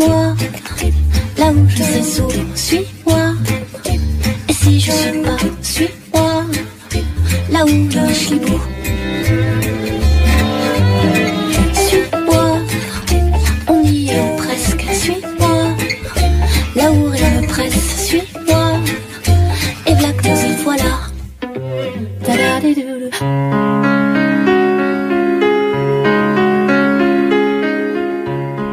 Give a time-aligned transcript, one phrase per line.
[0.00, 0.34] Suis-moi,
[1.36, 3.34] là où je sais souvent, suis-moi.
[4.48, 6.44] Et si je suis pas, suis-moi,
[7.50, 8.60] là où je suis beau.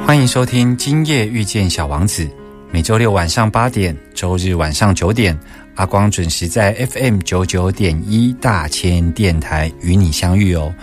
[0.07, 2.23] 欢迎收听《今夜遇见小王子》，
[2.71, 5.37] 每周六晚上八点，周日晚上九点，
[5.75, 10.73] 阿光准时在 FM 九九点一大千电台与你相遇哦。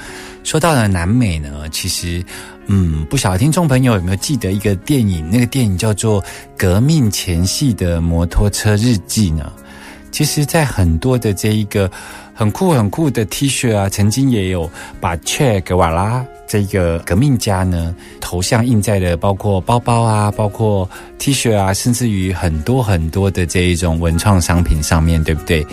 [0.43, 2.23] 说到了南美呢，其实，
[2.67, 5.27] 嗯，不晓得听众朋友有没有记得一个电影？
[5.31, 6.23] 那个电影叫做
[6.55, 9.51] 《革命前夕的摩托车日记》呢？
[10.11, 11.91] 其实，在很多的这一个
[12.35, 14.69] 很酷很酷的 T 恤啊，曾经也有
[15.01, 25.67] 把 Che Guevara 这个革命家呢头像印在了包括包包啊，包括 T 恤啊，甚至于很多很多的这一种文创商品上面，对不对？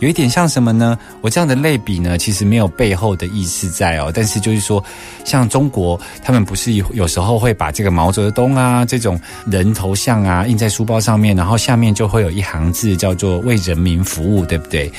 [0.00, 0.98] 有一点像什么呢？
[1.22, 4.82] 我这样的类比呢，其实没有背后的意思在哦，但是就是说，
[5.24, 14.90] 像中国，他们不是有时候会把这个毛泽东啊这种人头像啊印在书包上面，然后下面就会有一行字叫做“为人民服务”，对不对？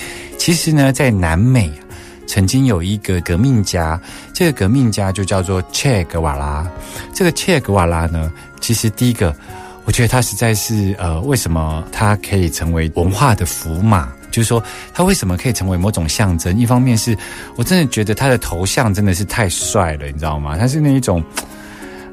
[0.47, 1.69] 其实呢，在南美，
[2.25, 3.99] 曾经有一个革命家，
[4.33, 6.65] 这个革命家就叫做切格瓦拉。
[7.13, 8.31] 这个切格瓦拉呢，
[8.61, 9.35] 其实第一个，
[9.83, 14.09] 我觉得他实在是呃，为什么他可以成为文化的符码？
[14.31, 14.63] 就是说，
[14.93, 16.57] 他为什么可以成为某种象征？
[16.57, 17.13] 一方面是
[17.57, 20.55] 我真的觉得他的头像真的是太帅了，你知道吗？
[20.57, 21.21] 他是那一种，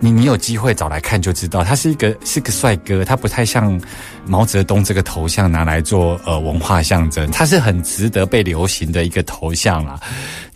[0.00, 3.80] 你你有机会找来看就知道，他是一个是个帅哥，他不太像
[4.26, 9.98] 毛泽东这个头像拿来做呃文化象征，他是很值得被流行的一个头像啦。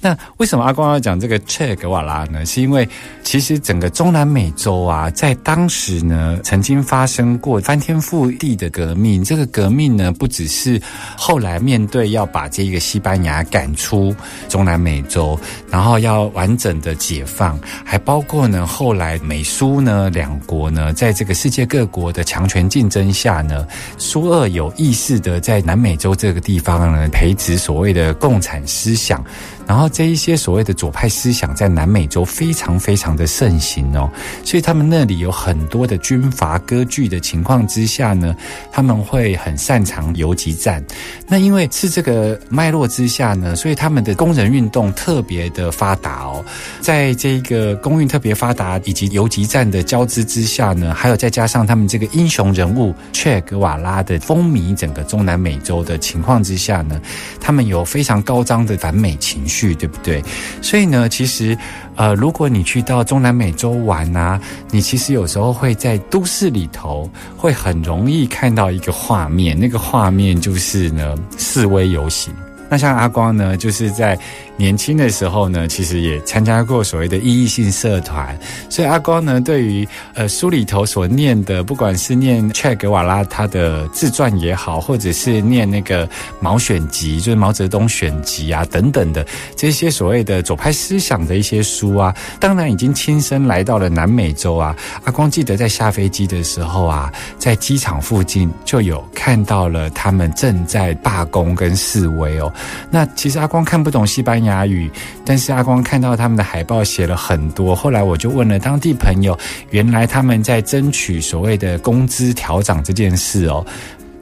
[0.00, 2.46] 那为什么阿光要讲这个切格瓦拉呢？
[2.46, 2.88] 是因为
[3.24, 9.24] 其实整个中南美洲啊，在当时呢，曾经发生过翻天覆地的革命。
[9.24, 10.80] 这个革命呢，不只是
[11.16, 14.14] 后来面对要把这个西班牙赶出
[14.48, 15.38] 中南美洲，
[15.68, 23.66] 然后要完整的解放，还包括呢后来美苏呢两国呢，在这个世界各国的强权竞争下呢，
[23.96, 29.24] 苏俄有意识的在南美洲这个地方呢，培植所谓的共产思想。
[29.68, 34.10] 然后这一些所谓的左派思想在南美洲非常非常的盛行哦，
[34.42, 38.34] 所以他们那里有很多的军阀割据的情况之下呢，
[38.72, 40.82] 他们会很擅长游击战。
[41.26, 46.42] 那因为是这个脉络之下呢，所以他们的工人运动特别的发达哦。
[46.80, 56.98] 在这个工运特别发达以及游击战的交织之下呢，还有再加上他们这个英雄人物切格瓦拉的风靡整个中南美洲的情况之下呢，
[57.38, 59.57] 他们有非常高涨的反美情绪。
[59.74, 60.22] 对不对？
[60.62, 61.56] 所以呢，其实，
[61.96, 72.32] 呃，如果你去到中南美洲玩啊，你其实有时候会在都市里头，会很容易看到一个画面，那个画面就是呢示威游行。
[72.68, 74.18] 那像阿光呢，就是在
[74.56, 86.08] 年轻的时候呢，其实也参加过所谓的意义性社团，所以阿光呢，对于呃书里头所念的，不管是念切格瓦拉他的自传也好，或者是念那个
[86.40, 89.26] 毛选集，就是毛泽东选集啊等等的
[89.56, 94.76] 这些所谓的左派思想的一些书啊，当然已经亲身来到了南美洲啊。
[95.04, 102.52] 阿光记得在下飞机的时候啊，在机场附近就有看到了他们正在罢工跟示威哦。
[102.90, 104.90] 那其实阿光看不懂西班牙语，
[105.24, 107.74] 但是阿光看到他们的海报写了很多。
[107.74, 109.38] 后来我就问了当地朋友，
[109.70, 113.64] 原来他们在争取所谓的工资调涨这件事哦。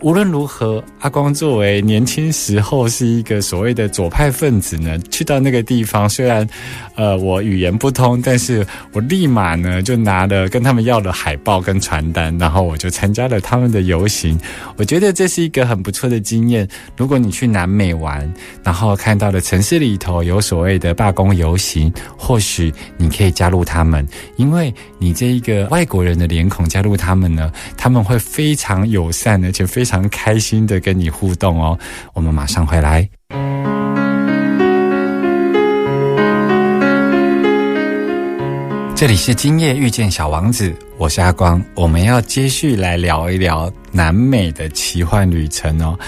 [0.02, 6.46] 无论如何，阿光作为年轻时候是一个所谓的左派分子呢，去到那个地方，虽然，
[6.94, 14.38] 呃，我语言不通，但是我立马呢就拿了跟他们要了海报跟传单，然后我就参加了他们的游行。
[14.76, 16.68] 我觉得这是一个很不错的经验。
[16.96, 18.32] 如果你去南美玩，
[18.62, 24.06] 然后看到了城市里头有所谓的罢工游行，或许你可以加入他们，
[24.36, 29.96] 因为你这一个外国人的脸孔加入他们呢，他们会非常友善，而且非常。
[29.96, 31.78] 非常开心的跟你互动哦，
[32.12, 33.08] 我们马上回来。
[38.94, 45.98] 这里是今夜遇见小王子，我是阿光，我们要接续来聊一聊南美的奇幻旅程哦。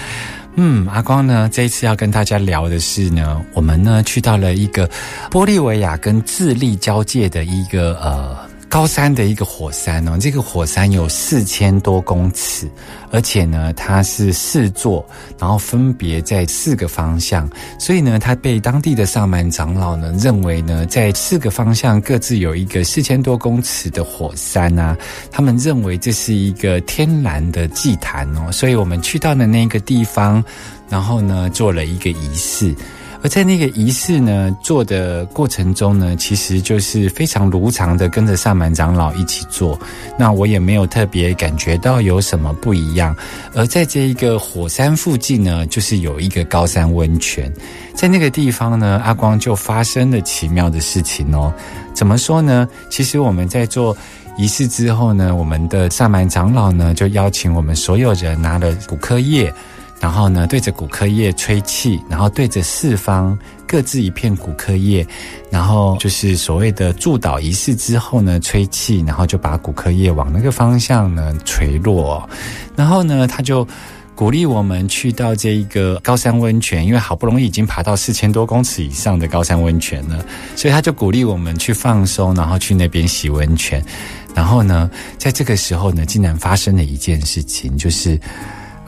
[0.57, 4.91] 嗯，阿光呢，这一次要跟大家聊的是呢，我们呢去到了一个
[5.31, 8.48] 玻利维亚跟智利交界的一个呃。
[8.69, 12.69] 高山的一个火山哦，这个火山有四千多公尺，
[13.11, 15.05] 而且呢，它是四座，
[15.38, 17.49] 然后分别在四个方向，
[17.79, 24.97] 所以呢，它被当地的上满长老呢认为呢，在四个方向各自有一个四千多公尺的火山啊，
[25.31, 30.44] 他们认为这是一个天然的祭坛哦，所以我们去到的那个地方，
[30.91, 32.75] 然后呢，做了一个仪式。
[33.23, 39.79] 而在那个仪式呢做的过程中呢，其实就是非常如常的跟着萨满长老一起做。
[40.17, 43.15] 那我也没有特别感觉到有什么不一样。
[43.55, 47.53] 而在这一个火山附近呢，就是有一个高山温泉，
[47.94, 51.53] 在那个地方呢，阿光就发生了奇妙的事情哦。
[51.93, 52.69] 怎么说呢？
[52.88, 53.97] 其实我们在做
[54.37, 59.53] 仪式之后呢，我们的萨满长老呢就邀请我们所有人拿了骨科叶。
[60.00, 63.37] 然后呢，对着骨科叶吹气，然后对着四方
[63.67, 65.05] 各自一片骨科叶，
[65.50, 72.29] 然后就是所谓的祝祷仪式之后呢，吹气，然后就把骨科叶往那个方向呢垂落。
[72.77, 73.67] 然后呢，他就
[74.15, 80.25] 鼓励我们去到这一个高山温泉，因为好不容易已经爬到四千多公尺以上的高山温泉了，
[80.55, 83.85] 所以他就鼓励我们去放松，然后去那边洗温泉。
[84.33, 88.17] 然后呢，在这个时候呢，竟然发生了一件事情，就是。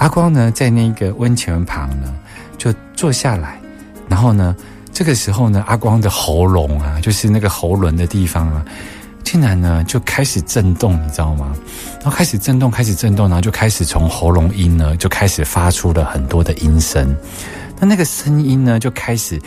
[0.00, 2.10] 阿光呢，在那个温泉旁呢，
[2.56, 3.60] 就坐下来，
[4.08, 4.56] 然后呢，
[4.94, 8.64] 这个时候呢，阿光的喉咙啊，就是那个喉轮的地方啊，
[9.22, 11.54] 竟然呢就开始震动，你知道吗？
[12.00, 17.14] 然后开始震动，开始震动，然后就开始从喉咙音呢，就开始发出了很多的音声。
[17.78, 19.38] 那那个声音呢，就开始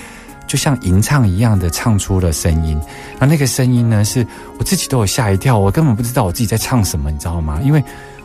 [0.46, 2.80] 就像吟唱一样的唱出了声音。
[3.18, 4.24] 那那个声音呢，是
[4.60, 7.60] 我自己都有吓一跳，我根本不知道我自己在唱什么，你知道吗？
[7.64, 7.84] 因为。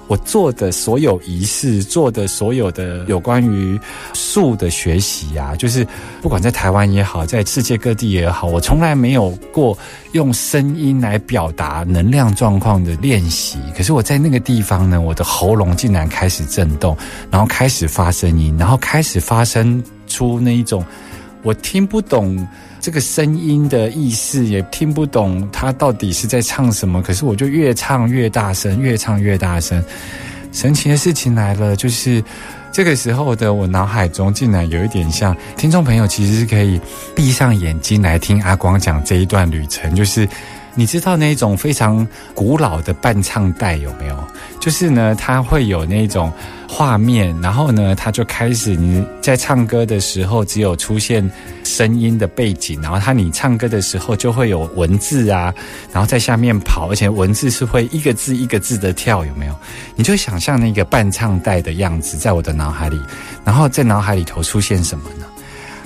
[0.08, 3.78] 我做的所有仪式，做的所有的有关于
[4.14, 5.86] 术的学习呀，就是
[6.20, 9.76] 不管在台湾也好，在世界各地也好，我从来没有过
[10.12, 13.58] 用声音来表达能量状况的练习。
[13.76, 16.96] 可是我在那个地方呢，我的喉咙竟然开始震动，
[17.30, 20.84] 然后开始发声音，然后开始发生出那一种
[21.42, 22.48] 我听不懂。
[22.80, 27.02] 这个声音的意思也听不懂，他到底是在唱什么？
[27.02, 29.82] 可是我就越唱越大声，越唱越大声。
[30.52, 32.22] 神奇的事情来了，就是
[32.72, 36.80] 这个时候的我脑海中竟然有一点像听众朋友，其实是可以
[37.14, 40.28] 闭上眼睛来听阿光讲这一段旅程，就是。
[40.78, 44.16] 你知道那种非常古老的伴唱带有没有？
[44.60, 46.32] 就是呢，它会有那种
[46.68, 51.28] 画面，然后呢，它就开始你在唱歌的时候，只有出现
[51.64, 55.52] 声音的背景，然后它你唱歌的时候就会有文字啊，
[55.92, 59.54] 然后在下面跑，而且文字是会一个字一个字的跳，有没有？
[59.96, 63.02] 你就想象那个伴唱带的样子在我的脑海里，
[63.44, 65.26] 然后在脑海里头出现什么呢？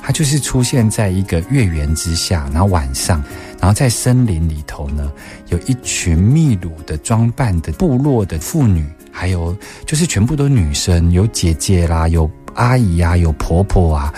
[0.02, 3.24] 它就是出现在一个月圆之下，然后晚上。
[3.62, 5.12] 然后在森林里头呢，
[5.50, 9.56] 有一群秘鲁的装扮的部落的妇女，还有
[9.86, 14.12] 就是全部都女生，有姐姐啦，有阿姨啊，有婆婆啊，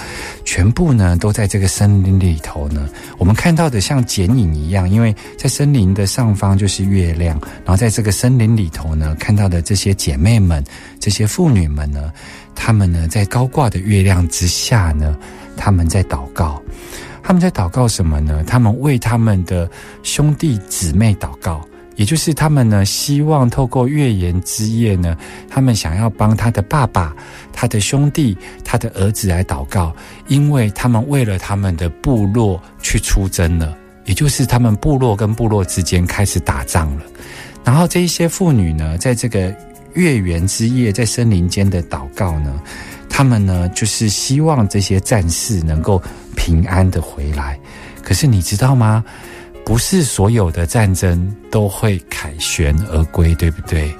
[0.46, 2.88] 全部呢都在这个森林里头呢。
[3.18, 10.64] 我们看到的像剪影一样，因为在森林的上方就是月亮，然后在这个森林里头呢，看到的这些姐妹们、
[10.98, 12.10] 这些妇女们呢，
[12.54, 15.14] 她们呢在高挂的月亮之下呢，
[15.54, 16.62] 她们在祷告。
[17.26, 18.44] 他们在祷告什么呢？
[18.46, 19.68] 他们为他们的
[20.02, 21.66] 兄弟姊妹祷告，
[21.96, 25.16] 也就是他们呢，希望透过月圆之夜呢，
[25.48, 27.16] 他们想要帮他的爸爸、
[27.50, 29.96] 他的兄弟、他的儿子来祷告，
[30.28, 37.02] 因为他们为了他们的部落去出征了，也就是他们部落跟部落之间开始打仗了。
[37.64, 39.50] 然后这一些妇女呢，在这个
[39.94, 42.60] 月圆之夜，在森林间的祷告呢。
[43.16, 46.02] 他们呢，就是希望这些战士能够
[46.34, 47.56] 平安的回来。
[48.02, 49.04] 可是你知道吗？
[49.64, 53.94] 不是所有的战争都会凯旋而归，对不对？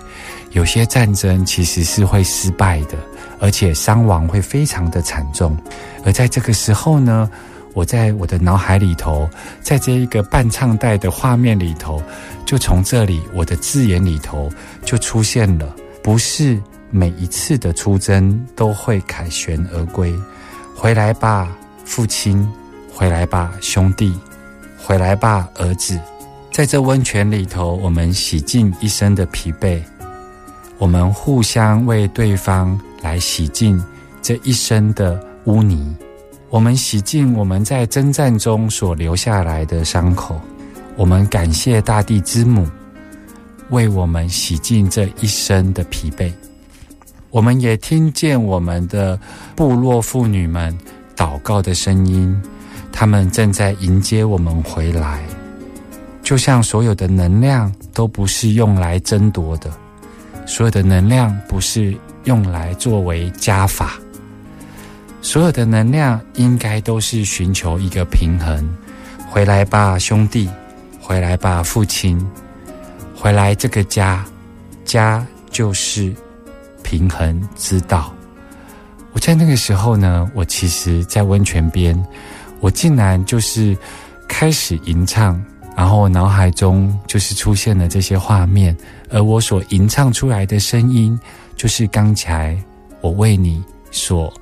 [0.50, 2.98] 有些战争其实是会失败的，
[3.38, 5.56] 而且伤亡会非常的惨重。
[6.04, 7.30] 而在这个时候呢，
[7.72, 9.30] 我在我的脑海里头，
[9.62, 12.02] 在这一个伴唱带的画面里头，
[12.44, 14.50] 就从这里我的字眼里头
[14.84, 16.60] 就出现了，不是。
[16.96, 20.14] 每一次的出征都会凯旋而归，
[20.76, 21.52] 回来吧，
[21.84, 22.48] 父亲，
[22.88, 24.16] 回来吧，兄弟，
[24.78, 25.98] 回来吧，儿子。
[26.52, 29.82] 在这温泉里头，我们洗尽一身的疲惫，
[30.78, 33.82] 我们互相为对方来洗净
[34.22, 35.96] 这一生的污泥，
[36.48, 40.40] 我们洗净我们在征战中所留下来的伤口，
[40.94, 42.64] 我们感谢大地之母，
[43.70, 46.32] 为我们洗净这一生的疲惫。
[47.34, 49.18] 我们也听见我们的
[49.56, 50.72] 部落妇女们
[51.16, 52.40] 祷告的声音，
[52.92, 55.20] 他们正在迎接我们回来。
[56.22, 59.68] 就像所有的能量都不是用来争夺的，
[60.46, 63.94] 所有的能量不是用来作为加法，
[65.20, 68.64] 所有的能量应该都是寻求一个平衡。
[69.28, 70.48] 回来吧，兄弟！
[71.00, 72.24] 回来吧，父亲！
[73.12, 74.24] 回来这个家，
[74.84, 76.14] 家就是
[76.84, 78.14] 平衡之道。
[79.12, 82.00] 我在那个时候呢，我其实，在温泉边，
[82.60, 83.76] 我竟然就是
[84.28, 85.44] 开始吟唱。
[85.76, 88.76] 然后脑海中就是出现了这些画面，
[89.10, 91.18] 而我所吟唱出来的声音，
[91.56, 92.56] 就是刚才
[93.00, 93.60] 我为你
[93.90, 94.32] 所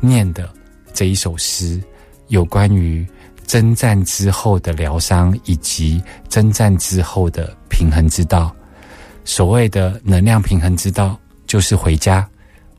[0.00, 0.48] 念的
[0.92, 1.82] 这一首诗，
[2.28, 3.04] 有关于
[3.48, 8.54] 征战之后的疗伤，以及征战之后的平衡之道。
[9.24, 12.26] 所谓的能量平衡之道，就是回家。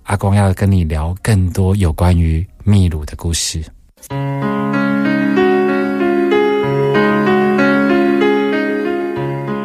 [0.04, 3.62] 阿光要跟你聊更多有关于秘鲁的故事。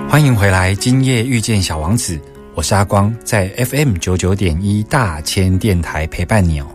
[0.09, 2.21] 欢迎回来，今夜遇见小王子，
[2.55, 6.67] 我是阿光，在 FM 九九点一大千电台陪伴你哦。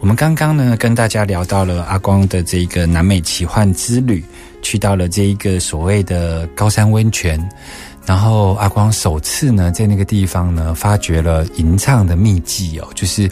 [0.00, 4.24] 我们刚刚呢跟大家聊到了阿光的这个南美奇幻之旅，
[4.62, 7.38] 去到了这一个所谓的高山温泉，
[8.04, 13.30] 然后阿光首次呢在那个地方呢发掘了吟唱的秘技哦，就是。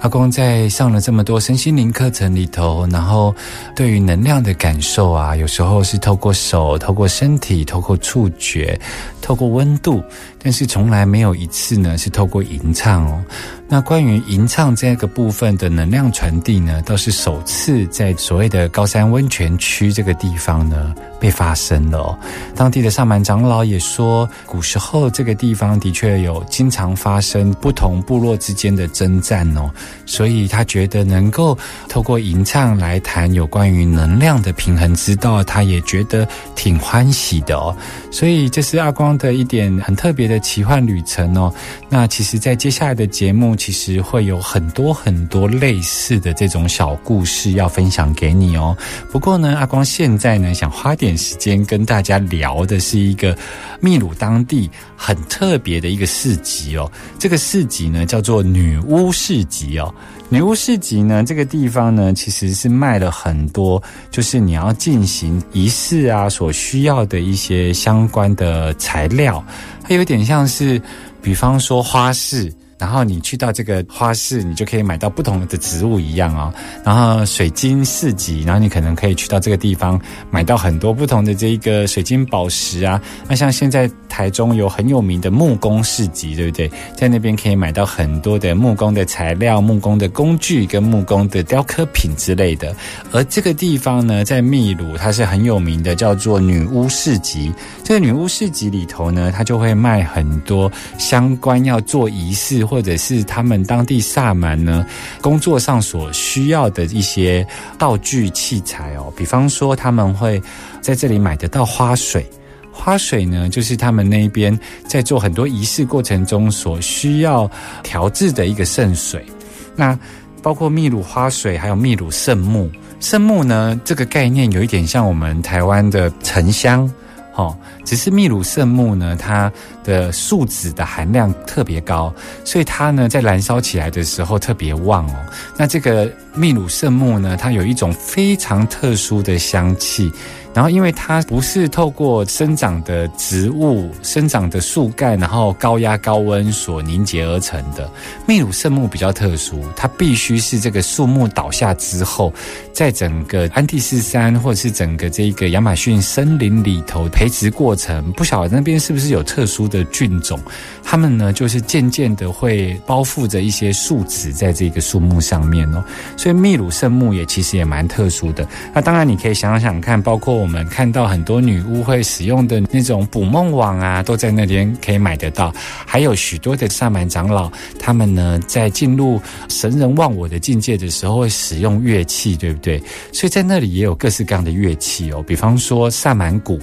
[0.00, 3.34] 阿光在上了这么多身心灵课程里头，然后
[3.76, 8.80] 对于能量的感受啊，有时候是透过手、透过身体、透过触觉、
[9.20, 10.02] 透过温度，
[10.42, 13.22] 但是从来没有一次呢是透过吟唱哦。
[13.68, 22.18] 那关于吟唱这个部分的能量传递呢，倒是首次在所谓的高山温泉区这个地方呢被发生了哦。
[22.56, 29.70] 当地的上满长老也说，古时候这个地方的确有经常发生不同部落之间的征战哦，
[30.06, 31.56] 所以他觉得能够
[31.88, 37.76] 透过吟唱来谈有关于能量的平衡之道，他也觉得挺欢喜的哦。
[38.10, 41.54] 所以这是阿光的一点很特别的奇幻旅程哦。
[41.88, 43.54] 那其实，在接下来的节目。
[43.60, 48.76] 其实会有很多很多类似的这种小故事要分享给你哦。
[49.12, 53.36] 不过呢，阿光现在呢想花点时间跟大家聊的是一个
[53.80, 56.90] 秘鲁当地很特别的一个市集哦。
[57.16, 59.79] 这个市集呢叫做女巫市集哦。
[60.28, 69.44] 女巫市集呢这个地方呢其实是卖了很多，就是你要进行仪式啊所需要的一些相关的材料，
[69.82, 70.80] 它有点像是，
[71.20, 72.52] 比方说花市。
[72.80, 76.52] 然后你去到这个花市，你就可以买到不同的植物一样哦。
[76.82, 82.98] 然后水晶市集，然后你可能可以去到这个地方买到很多不同的这一个水晶宝石啊。
[83.28, 86.70] 那像现在台中有很有名的木工市集，对不对？
[86.96, 92.74] 在那边可以买到很多的木工的材料、木工的工具跟木工的雕刻品之类的。
[93.12, 97.52] 而这个地方呢，在秘鲁它是很有名的，叫做女巫市集。
[97.84, 102.64] 这个女巫市集里头呢，它就会卖很多相关要做仪式。
[102.70, 104.86] 或者是他们当地萨满呢
[105.20, 107.44] 工作上所需要的一些
[107.76, 110.40] 道具器材哦，比方说他们会
[110.80, 112.24] 在这里买得到花水，
[112.70, 117.50] 花水呢就是他们那边在做很多仪式过程中所需要
[117.82, 119.26] 调制的一个圣水。
[119.74, 119.98] 那
[120.40, 122.70] 包括秘鲁花水，还有秘鲁圣木。
[123.00, 126.88] 圣木呢这个概念有一点像我们台湾的沉香，
[127.34, 129.50] 哦，只是秘鲁圣木呢它。
[129.82, 135.14] 的树脂的含量特别高，所以它呢在燃烧起来的时候特别旺哦。
[135.56, 140.12] 那这个秘鲁圣木呢，它有一种非常特殊的香气。
[140.54, 147.90] 然后因为它不是透过生长的植物、生长的树干，然后高压高温所凝结而成的。
[148.26, 152.32] 秘鲁圣木比较特殊，它必须是这个树木倒下之后，
[152.72, 158.10] 在整个安第斯山或者是整个这个亚马逊森林里头培植过程。
[158.12, 159.84] 不晓得那边是不是有特殊的？
[159.90, 160.38] 菌种，
[160.84, 165.82] 它们呢就是渐渐的会包覆着一些树脂在这个树木上面哦，
[166.16, 168.46] 所以秘鲁圣木也其实也蛮特殊的。
[168.72, 175.52] 那当然你可以想想看，包括我们看到很多女巫会使用的那种捕梦网啊，都在那边可以买得到。
[175.86, 182.82] 还有许多的萨满长老，他们呢在进入神人忘我的境界的时候会使用乐器，对不对？
[183.12, 186.58] 所以在那里也有各式各样的乐器哦，比方说萨满鼓，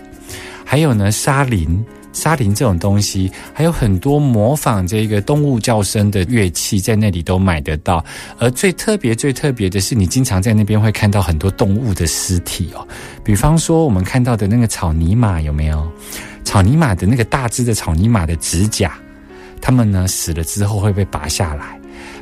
[0.65, 1.86] 还有呢沙林。
[2.17, 8.03] 沙林这种东西，还有很多模仿这个动物叫声的乐器，在那里都买得到。
[8.39, 12.86] 而最特别、最特别的是，你经常在那边会看到很多动物的尸体哦。
[13.24, 15.88] 比方说，我们看到的那个草泥马有没有？
[16.43, 18.97] 草泥马的那个大只的草泥马的指甲，
[19.62, 21.76] 它们呢死了之后会被拔下来。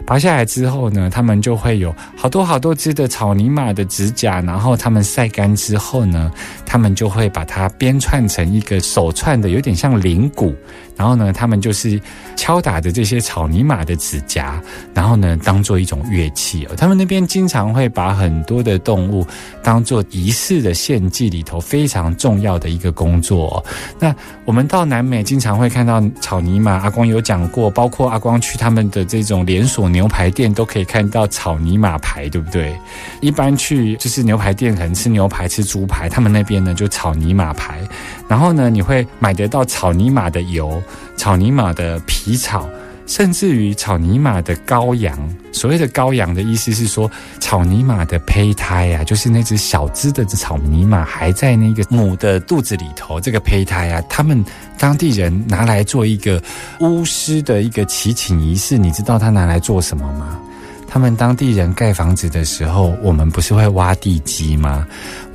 [0.05, 6.31] 拔下来之后呢，他们就会有好多好多只的草泥马的指甲，然后他们晒干之后呢，
[6.65, 10.55] 他们就会把它编串成一个手串的，有点像铃鼓。
[10.97, 11.99] 然后呢，他们就是
[12.37, 14.61] 敲打着这些草泥马的指甲，
[14.93, 16.75] 然后呢，当做一种乐器哦。
[16.77, 19.27] 他们那边经常会把很多的动物
[19.61, 23.61] 当做仪式的献祭里头非常重要的一个工作。
[23.99, 32.77] 那我们到南美经常会看到草泥马，阿光有讲过，包括阿光去他们的这种连锁牛排店都可以看到草泥马排，对不对？
[33.21, 37.79] 一般去就是牛排店可能吃牛排、吃猪排，他们那边呢就草泥马排。
[38.27, 40.83] 然后呢，你会买得到草泥马的油。
[41.15, 42.67] 草泥马的皮草，
[43.05, 45.17] 甚至于草泥马的羔羊。
[45.51, 47.09] 所谓的羔羊的意思是说，
[47.39, 54.43] 草泥马的胚胎啊，就是那只小只的草泥马还在那个母的肚子里头，这个胚胎啊，他们
[54.77, 56.41] 当地人拿来做一个
[56.81, 58.77] 巫师的一个祈请仪式。
[58.77, 60.39] 你知道他拿来做什么吗？
[60.87, 64.85] 他们当地人盖房子的时候，我们不是会挖地基吗？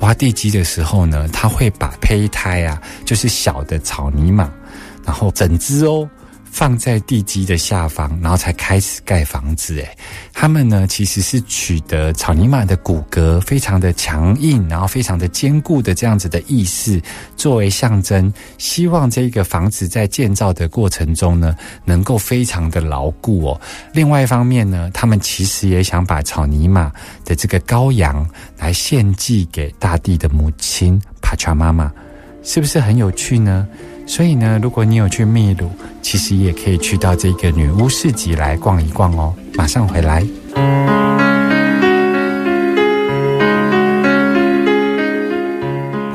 [0.01, 4.51] 挖地基的时候呢，他会把胚胎啊，就是小的草泥马。
[5.03, 6.09] 然后整只哦
[6.51, 9.77] 放在地基的下方，然后才开始盖房子。
[9.79, 9.97] 诶，
[10.33, 17.01] 他们呢其实是取得草泥马的骨骼非常的强硬，然后非常的坚固的这样子的意思
[17.37, 23.61] 作为象征，希望这个房子在建造的过程中呢能够非常的牢固哦。
[23.93, 26.93] 另外一方面呢，他们其实也想把草泥马
[27.25, 28.29] 的这个羔羊
[28.59, 31.91] 来献祭给大地的母亲帕查妈妈，
[32.43, 33.67] 是不是很有趣呢？
[34.11, 35.71] 所以呢，如果你有去秘鲁，
[36.03, 39.33] 其实也可以去到这个女巫市集来逛一逛哦。
[39.55, 40.27] 马上回来。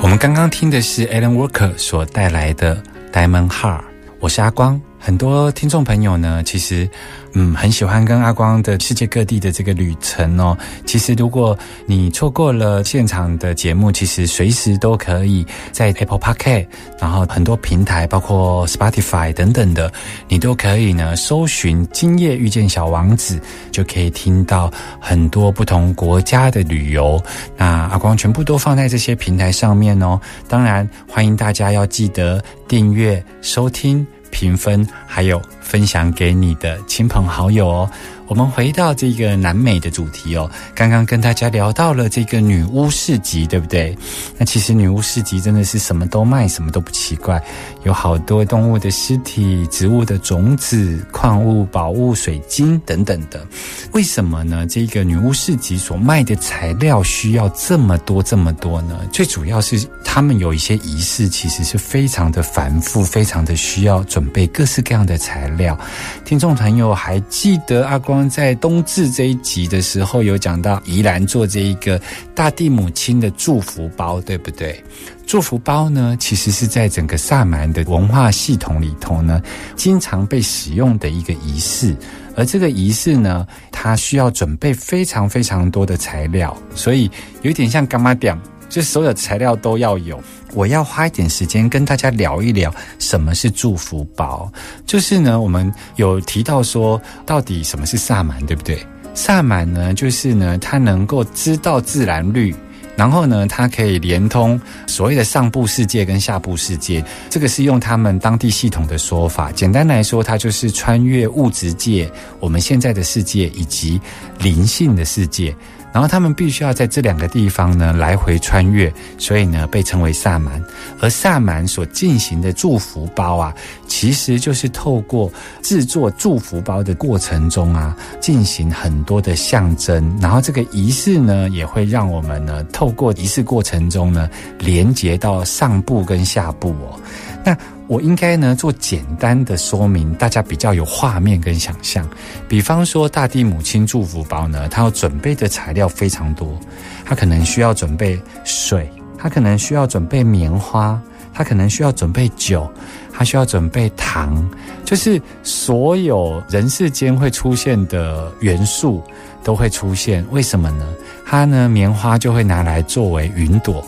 [0.01, 2.75] 我们刚刚听的是 Alan Walker 所带来的
[3.13, 3.79] 《Diamond Heart》，
[4.19, 4.81] 我是阿光。
[5.05, 6.89] 很多听众朋友呢，其实。
[7.37, 10.57] 嗯，很喜欢跟阿光的世界各地的这个旅程哦。
[10.85, 16.65] 其实，如果你错过了现场的节目，其实随时都可以在 Apple Podcast，
[16.97, 19.91] 然后很多平台，包括 Spotify 等等的，
[20.29, 23.37] 你都可以呢搜寻“今夜遇见小王子”，
[23.69, 27.21] 就可以听到很多不同国家的旅游。
[27.57, 30.17] 那阿光全部都放在这些平台上面哦。
[30.47, 34.07] 当然，欢迎大家要记得订阅、收听。
[34.35, 37.89] 评分，还有分享给你的亲朋好友哦。
[38.27, 43.95] 我们回到这个南美的主题哦，刚刚跟大家聊到了这个女巫市集，对不对？
[44.37, 47.41] 那其实女巫市集真的是什么都卖，什么都不奇怪，
[47.83, 53.45] 有好多动物的尸体、植物的种子、矿物、宝物、水晶等等的。
[53.91, 54.65] 为什么呢？
[54.65, 58.99] 这个女巫市集所卖的材料需要这么多这么多呢？
[59.11, 65.77] 最主要是他们有一些仪式，其实是非常的繁复，非常的需要准备各式各样的材料。
[66.23, 68.14] 听众朋友还记得阿光？
[68.29, 71.99] 在冬至这一集的时候，有讲到宜兰做这一个
[72.33, 74.83] 大地母亲的祝福包，对不对？
[75.25, 79.41] 祝福包呢，其实是在整个萨满的文化系统里头呢，
[79.75, 81.95] 经常被使用的一个仪式。
[82.37, 87.09] 而这个仪式呢，它需要准备非常非常多的材料，所以
[87.41, 88.37] 有点像干妈店，
[88.75, 90.21] 就所有材料都要有。
[90.53, 94.51] 我要花一点时间跟大家聊一聊什么是祝福包。
[94.85, 98.77] 就是呢，我们有提到说，到底什么是萨满，对不对？
[99.13, 102.53] 萨满呢，就是呢，他能够知道自然律，
[102.97, 107.01] 然后呢，他可以连通所谓的上部世界跟下部世界。
[107.29, 109.53] 这个是用他们当地系统的说法。
[109.53, 112.11] 简单来说，它就是穿越物质界、
[112.41, 114.01] 我们现在的世界以及
[114.37, 115.55] 灵性的世界。
[115.95, 120.61] 然后他们必须要在这两个地方呢来回穿越，所以呢被称为萨满。
[120.99, 123.55] 而萨满所进行的祝福包啊，
[123.87, 125.31] 其实就是透过
[125.61, 130.13] 制作祝福包的过程中啊，进行很多的象征。
[130.19, 134.29] 然后这个仪式呢，也会让我们呢透过仪式过程中呢，
[134.59, 136.99] 连接到上部跟下部哦。
[137.45, 137.55] 那
[137.85, 142.09] 我应该呢做简单的说明，大家比较有画面跟想象。
[142.49, 146.59] 比方说，大地母亲祝福包呢，它要准备的材料非常多，
[147.05, 150.99] 它可能需要准备水，它可能需要准备棉花，
[151.35, 152.67] 它可能需要准备酒，
[153.13, 154.43] 它需要准备糖，
[154.83, 159.03] 就是所有人世间会出现的元素
[159.43, 160.25] 都会出现。
[160.31, 160.87] 为什么呢？
[161.27, 163.85] 它呢，棉花就会拿来作为云朵。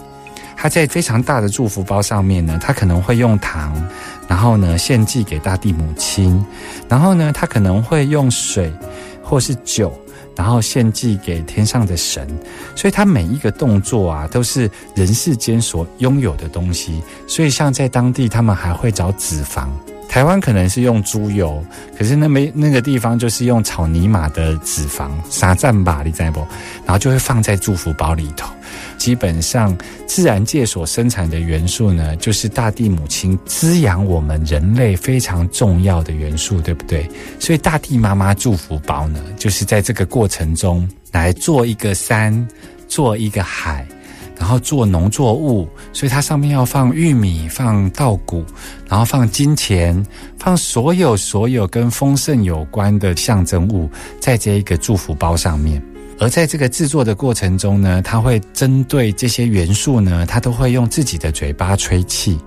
[0.58, 3.72] 他在非常大的祝福包上面呢，他可能会用糖，
[4.28, 6.44] 然后呢献祭给大地母亲，
[6.90, 8.74] 然后呢他可能会用水
[9.24, 9.94] 或是酒。
[10.36, 12.28] 然后献祭给天上的神，
[12.76, 17.02] 所以他每一个动作啊，都是人世间所拥有的东西。
[17.28, 19.68] 所以像在当地，他们还会找脂肪。
[20.08, 21.66] 台湾可能是用猪油，
[21.98, 26.42] 可是那没那个地方就是用草泥马的脂肪撒赞吧，你知不？
[26.86, 28.48] 然后就会放在祝福包里头。
[28.98, 37.10] 基本上，自然界所生产的元素呢，就是大地母亲滋养我们人类非常重要的元素，对不对？
[37.40, 42.48] 所以，大地妈妈祝福包呢，就是在这个过程中来做一个山，
[42.88, 43.86] 做一个海，
[44.38, 48.44] 然后做农作物，所以它上面要放玉米、放稻谷，
[48.88, 50.06] 然后放金钱，
[50.38, 55.82] 放所有所有跟丰盛有关的象征物，在这一个祝福包上面。
[56.20, 62.40] 而在这个制作的过程中呢，他会针对这些元素呢，他都会用自己的嘴巴吹气。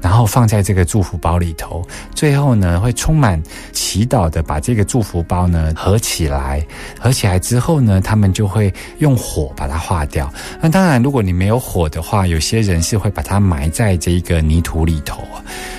[0.00, 6.64] 然后放在这个祝福包里头，最后呢会充满祈祷的把这个祝福包呢合起来，
[6.98, 10.32] 合起来之后呢，他们就会用火把它化掉。
[10.60, 15.22] 那当然，如果你没有火的话，有些人是会把它埋在这一个泥土里头。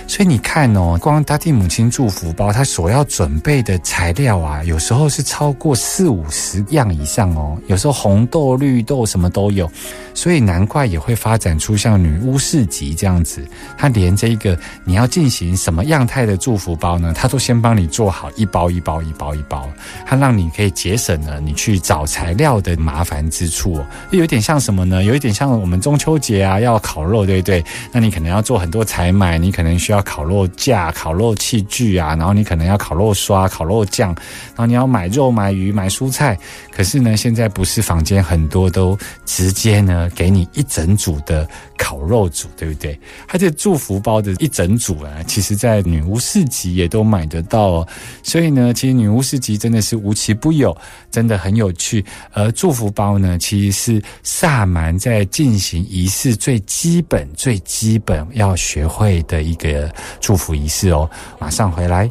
[0.07, 9.69] 所以你看哦，光大地母亲祝福包，它所要准备的材料啊，有时候是超过四五十样以上哦，有时候红豆、绿豆什么都有。
[10.15, 17.13] 所以难怪也会发展出像女巫市集这样子，它连这一个你要进行什么样态的祝福包呢？
[17.15, 19.69] 他都先帮你做好一包一包一包一包，
[20.05, 23.85] 它让你可以节省了你去找材料的麻烦之处哦。
[24.11, 25.03] 有点像什么呢？
[25.03, 27.63] 有一点像我们中秋节啊要烤肉，对不对？
[27.91, 34.09] 那你可能要做很多采买，你可能需要烤肉架、烤肉器具啊，然后你可能要烤肉刷、烤肉酱，
[34.55, 36.37] 然后你要买肉、买鱼、买蔬菜。
[36.71, 42.97] 可是呢，现在不是房间很多都直接呢给你一整组的烤肉组，对不对？
[43.27, 47.87] 它这祝福包的一整组啊，其实在女巫市集也都买得到哦。
[48.23, 50.75] 所以呢，其实女巫市集真的是无奇不有，
[51.11, 52.03] 真的很有趣。
[52.31, 61.09] 而祝福包呢，其实是萨满在进行仪式最基本、最基本要学会的一个祝福仪式哦。
[61.39, 62.09] 马上回来。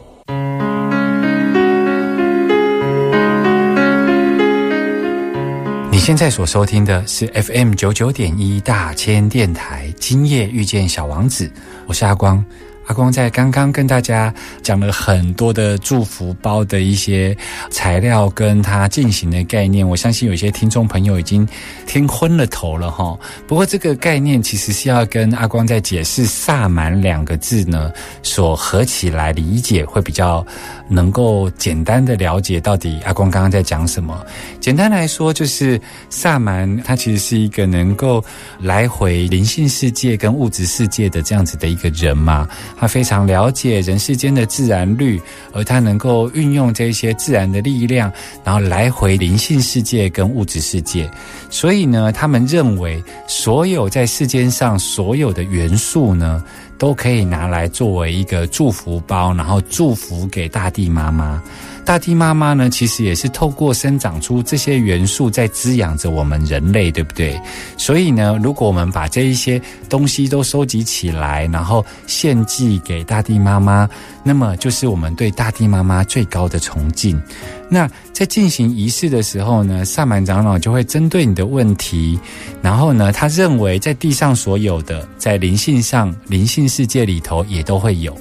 [6.08, 11.52] 现在所收听的是 FM 九九点一大千电台，今夜遇见小王子，
[11.86, 12.42] 我是阿光。
[12.88, 17.36] 阿光在刚刚跟大家讲了很多的祝福包的一些
[17.70, 19.86] 材料，跟它进行的概念。
[19.86, 21.46] 我相信有些听众朋友已经
[21.86, 23.14] 听昏了头了哈。
[23.46, 30.44] 不过这个概念其实是要跟阿光在解释“萨满”两个字呢，所合起来理解会比较
[30.88, 34.24] 能够简单的了解到底阿光刚刚在讲什么。
[34.60, 38.24] 简单来说，就是萨满它其实是一个能够
[38.58, 42.48] 来回灵性世界跟物质世界的这样子的一个人嘛。
[42.78, 45.20] 他非常了解人世间的自然律，
[45.52, 48.12] 而他能够运用这些自然的力量，
[48.44, 51.10] 然后来回灵性世界跟物质世界。
[51.50, 56.44] 所以呢，他们认为所有在世间上所有的元素呢，
[56.78, 61.42] 都可以拿来作为一个祝福包，然后祝福给大地妈妈。
[61.88, 67.40] 大地妈妈呢，其实也是透过生长出这些元素，在滋养着我们人类，对不对？
[67.78, 73.88] 所以呢，如果我们把这一些东西都收集起来，然后献祭给大地妈妈，
[74.22, 77.18] 那么就是我们对大地妈妈最高的崇敬。
[77.70, 82.20] 那在进行仪式的时候呢，萨满长老就会针对你的问题，
[82.60, 88.14] 然后呢，他认为在地上所有的，在灵性上、灵性世界里头也都会有。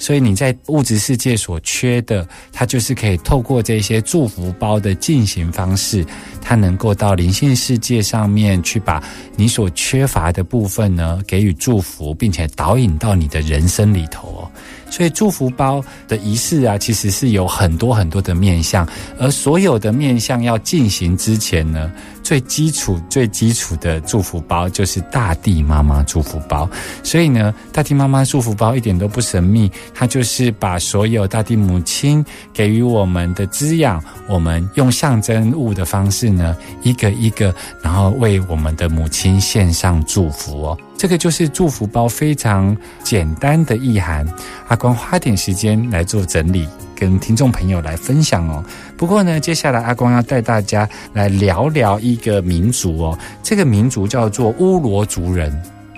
[0.00, 6.04] 所以你在物质世界所缺的，它就是可以透过这些祝福包的进行方式，
[6.40, 9.00] 它能够到灵性世界上面去，把
[9.36, 14.50] 你所缺乏的部分呢给予祝福，并且导引到你的人生里头哦。
[14.90, 21.92] 所以祝福包的仪式啊，其实是有很多很多的面向，而所有的面向要进行之前呢。
[22.22, 26.68] 最基础、最基础的祝福包就是大地妈妈祝福包，
[27.02, 40.78] 所以呢，大地妈妈祝福包一点都不神秘，它就是把所有大地母亲给予我们的滋养，我们用象征物的方式呢，一个一个，然后为我们的母亲献上祝福哦。
[40.96, 44.26] 这个就是祝福包非常简单的意涵。
[44.68, 46.68] 阿光花点时间来做整理。
[47.00, 48.62] 跟听众朋友来分享哦。
[48.98, 53.18] 不过呢，接下来阿光要带大家来聊聊一个民族哦。
[53.42, 55.50] 这个民族叫做乌罗族人。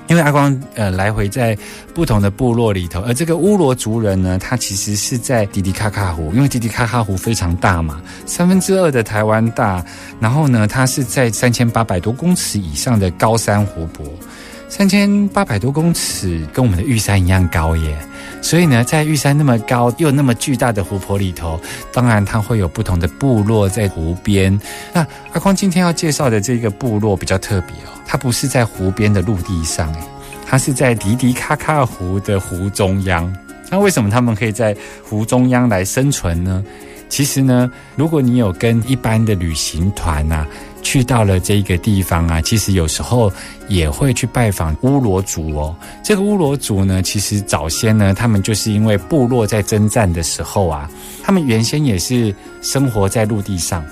[0.08, 1.56] 因为阿光呃来回在
[1.94, 9.82] 不同的部落里头，而这个乌罗族人呢，他其实是在迪迪卡卡湖，因为迪迪卡卡湖非常大嘛，三分之二的台湾大。
[10.20, 14.04] 然后呢，它是在三千八百多公尺以上的高山湖泊。
[14.74, 17.94] 三千八百多公尺，跟我们的玉山一样高耶。
[18.40, 21.60] 所以呢，在玉山那么高又那么巨大的湖泊里头，
[21.92, 24.58] 当然它会有不同的部落在湖边。
[24.94, 29.94] 那阿光今天要介绍的这个部落比较特别哦，它不是在湖边的陆地上，
[30.46, 33.30] 它是在迪迪卡卡湖的湖中央。
[33.68, 36.64] 那为什么他们可以在湖中央来生存呢？
[37.10, 40.46] 其实呢，如果你有跟一般的旅行团呐。
[40.82, 43.32] 去到了这个地方啊，其实有时候
[43.68, 45.74] 也会去拜访乌罗族哦。
[46.02, 50.90] 这个乌罗族呢，其实早先呢，他们就是因为部落在征战的时候啊，
[51.22, 53.82] 他们原先也是生活在陆地上。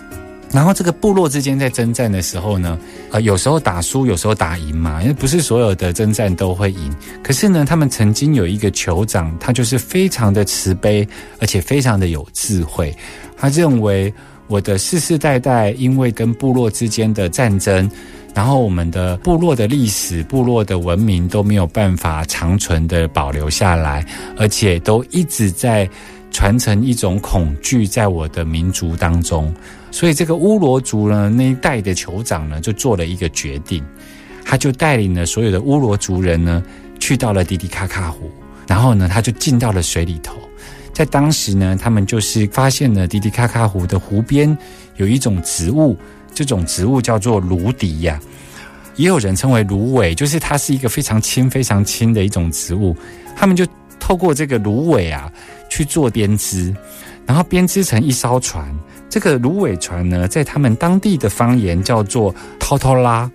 [0.52, 2.76] 然后这个部落之间在征战的时候呢，
[3.12, 6.92] 呃，有时候打输，有时候打赢嘛，因为不是所有的征战都会赢。
[7.22, 11.06] 可是呢，他们曾经有一个酋长，他就是非常的慈悲，
[11.38, 12.92] 而且非常的有智慧，
[13.36, 14.12] 他认为。
[14.50, 17.88] 我的世世代代，因为跟部落之间的战争，
[18.34, 24.04] 然后我们的部落的历史、部落的文明都没有办法长存的保留下来，
[24.36, 25.88] 而且都一直在
[26.32, 29.54] 传承一种恐惧在我的民族当中。
[29.92, 33.84] 所以，这个乌罗族呢，那一代的酋长呢，就做了一个决定，
[34.44, 36.60] 他就带领了所有的乌罗族人呢，
[36.98, 38.28] 去到了迪迪卡卡湖，
[38.66, 40.39] 然后呢，他就进到了水里头。
[40.92, 44.56] 在当时呢，他们就是发现了迪迪卡卡湖的湖边
[44.96, 45.96] 有一种植物，
[46.34, 48.20] 这种植物叫做芦笛呀，
[48.96, 52.94] 也有人称为芦苇，就是它是一个非常轻、非常轻的一种植物。
[53.34, 53.66] 他们就
[53.98, 55.32] 透过这个芦苇啊
[55.70, 56.74] 去做编织，
[57.24, 58.68] 然后编织成一艘船。
[59.08, 63.30] 这个芦苇船呢，在他们当地的方言叫做“涛涛拉”，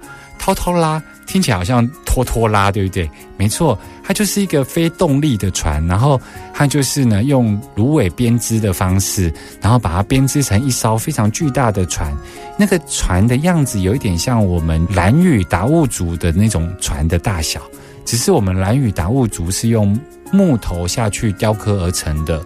[0.45, 1.01] 涛涛拉。
[1.25, 3.09] 听起来好像拖拖拉，对不对？
[3.35, 6.21] 没错，它就是一个非动力的船，然后
[6.53, 12.15] 它就是呢用芦苇编织的方式，然后把它编织成一艘非常巨大的船。
[12.59, 17.59] 那个船的样子有一点像我们蓝屿达悟族的那种船的大小，
[18.05, 19.99] 只是我们蓝屿达悟族是用
[20.31, 22.39] 木头下去雕刻而成的，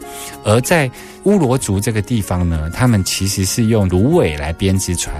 [0.45, 0.89] 而在
[1.23, 5.13] 乌罗族这个地方呢，他们其实是用芦苇来编织船。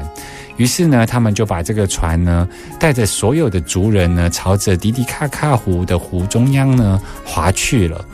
[0.59, 2.45] 于是呢，他们就把这个船呢，
[2.77, 8.05] 带着所有的族人呢，朝着迪迪卡卡湖的湖中央呢划去了。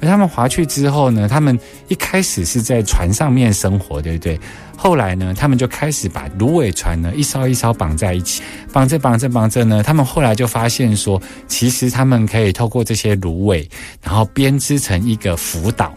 [0.00, 4.38] 而他们划去之后呢，他们一开始是在船上面生活，对不对？
[4.76, 13.68] 后来呢，他们就开始把芦苇船呢一艘一艘绑在一起，绑着绑着绑着呢，他们后来就发现说，其实他们可以透过这些芦苇，
[14.02, 15.94] 然后编织成一个浮岛。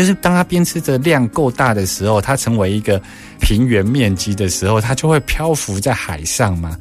[0.00, 2.98] 就是当它编织的量够大的时候，它成为一个
[3.38, 6.74] 平原面积的时候，它就会漂浮在海上嘛。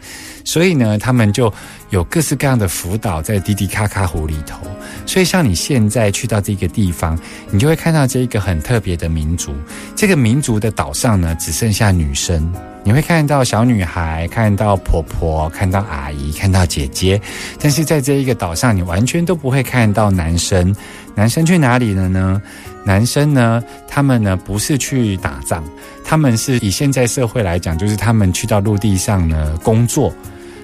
[0.45, 1.53] 所以呢，他们就
[1.89, 4.61] 有各式各样的浮岛在迪迪卡卡湖里头。
[5.05, 7.19] 所以像你现在去到这个地方，
[7.51, 9.53] 你就会看到这一个很特别的民族。
[9.97, 12.49] 这个民族的岛上呢，只剩下女生。
[12.85, 17.21] 你会看到小女孩，看到婆婆，看到阿姨，看到姐姐。
[17.59, 20.73] 但是在这一个岛上，你完全都不会看到男生。
[21.15, 22.41] 男生去哪里了呢？
[22.85, 23.63] 男生呢？
[23.87, 25.63] 他们呢不是去打仗，
[26.03, 30.13] 他们是以现在社会来讲，就是他们去到陆地上呢工作，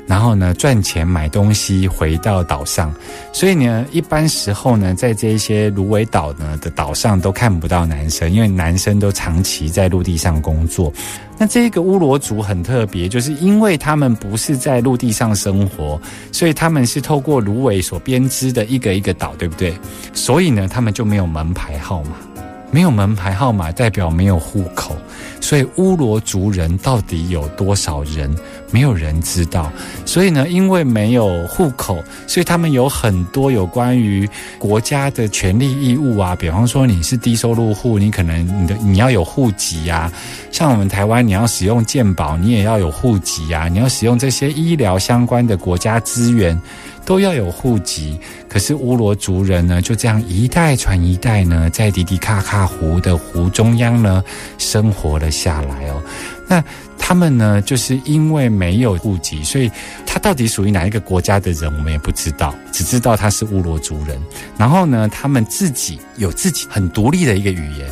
[0.08, 2.94] 然后呢赚钱买东西回到岛上。
[3.34, 10.92] 所以呢，一般时候呢，在这些芦苇岛呢的岛上都看不到男生，因为男生都长期在陆地上工作。
[11.38, 16.00] 那这个乌罗族很特别，就是因为他们不是在陆地上生活，
[16.32, 19.74] 所以他们是透过芦苇所编织的一个一个岛，对不对？
[20.14, 22.12] 所以呢，他们就没有门牌号码。
[22.72, 24.98] 没有门牌号码代表没有户口，
[25.40, 28.34] 所以乌罗族人到底有多少人，
[28.72, 29.72] 没有人知道。
[30.06, 34.28] 所以呢，因为没有户口，所以他们有很多有关于
[34.60, 36.36] 国家的权利义务啊。
[36.36, 40.12] 比方说，你是低收入户，你可能你的你要有户籍呀。
[40.52, 43.70] 像我们台湾，你要使用健保，你也要有户籍呀。
[43.70, 46.60] 你要使用这些医疗相关的国家资源。
[47.06, 54.24] 都要有户籍，可是乌罗族人呢，就这样一代传一代呢，在迪迪卡卡湖的湖中央呢，
[54.58, 56.02] 生活了下来哦。
[56.48, 56.64] 那
[56.98, 59.70] 他们呢，就是因为没有户籍，所以
[60.06, 64.20] 他到底属于哪一个国家的人，我们也不知道，只知道他是乌罗族人。
[64.58, 67.88] 然后呢，他们自己有自己很独立的一个语言，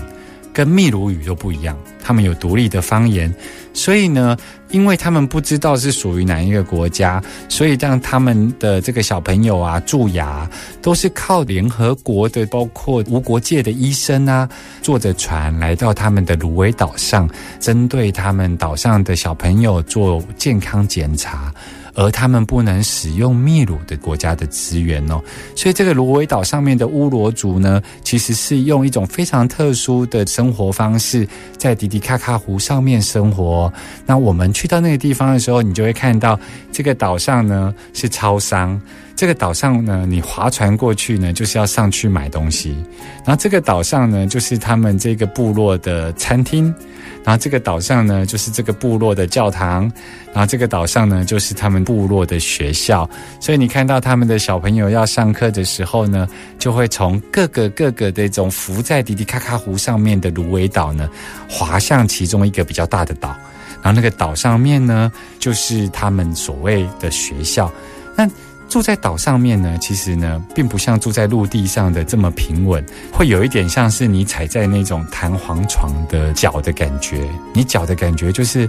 [0.52, 3.34] 跟秘鲁语都不一样，他们有独立的方言。
[3.73, 4.38] 所以呢，
[4.69, 10.49] 因为他们不知道是属于哪一个国家，所以让他们的这个小朋友啊蛀牙
[10.81, 14.47] 都是靠联合国的，包括无国界的医生啊，
[14.81, 21.53] 坐着船来到他们的芦苇岛上，针对他们岛上的小朋友做健康检查。
[21.93, 25.21] 而他们不能使用秘鲁的国家的资源哦，
[25.56, 31.27] 所以这个芦苇岛上面的乌罗族呢，其实是用一种非常特殊的生活方式，
[31.58, 33.71] 在迪迪卡卡湖上面生活。
[34.06, 36.39] 那我们去到那个地方的时候，你就会看到
[36.71, 38.79] 这个岛上呢是超商，
[39.15, 42.76] 这个岛上呢，你划船过去呢，就是要上去买东西。
[43.26, 46.73] 然后这个岛上呢，就是他们这个部落的餐厅。
[47.23, 49.89] 然后这个岛上呢，就是这个部落的教堂。
[50.34, 53.10] 然后这个岛上呢，就是他们部落的学校。
[53.39, 56.28] 所以你看到他们的小朋友要上课的时候呢，
[56.60, 61.10] 就会从各个各个的这种浮在迪迪卡卡湖上面的芦苇岛呢，
[61.47, 63.30] 滑向其中一个比较大的岛。
[63.82, 67.71] 然后那个岛上面呢，就是他们所谓的学校。
[68.15, 68.30] 那
[68.73, 77.23] 住在岛上面呢，其实呢，并不像住在陆地上的这么平稳，会有一点像是你踩在那种弹簧床的脚的感觉。
[77.53, 78.67] 你脚的感觉就是，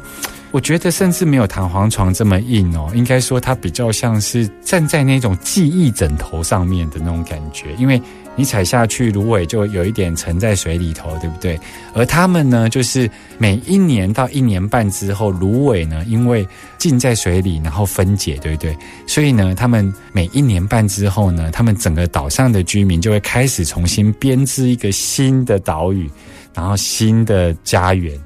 [0.54, 2.88] 我觉得甚至没有弹簧床这么硬哦。
[2.94, 8.00] 应该说，它比较像是站在那种记忆枕头上面的那种感觉，因为。
[8.36, 11.56] 你踩下去，芦苇就有一点沉在水里头，对不对？
[11.94, 16.44] 而他们呢，就是每一年到一年半之后，芦苇呢，因为
[16.76, 18.76] 浸在水里，然后分解，对不对？
[19.06, 26.10] 所以呢，他们每一年半之后呢，他们整个岛上的居民就会开始重新编织一个新的岛屿，
[26.52, 28.20] 然后新的家园。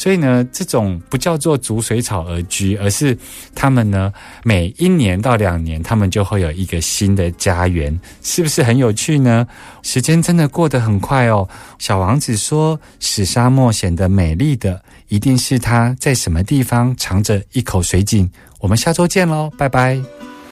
[0.00, 3.14] 所以呢，这种不叫做逐水草而居，而是
[3.54, 4.10] 他们呢
[4.42, 9.46] 每一年到两年，他们就会有一个新的家园，是不是很有趣呢？
[9.82, 11.46] 时间真的过得很快哦。
[11.78, 20.29] 小王子说：“使沙漠显得美丽的，一定是它在什么地方藏着一口水井。”我们下周见喽，拜拜。